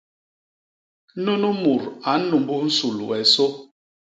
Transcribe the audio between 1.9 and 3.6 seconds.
a nnumbus nsul wee sô.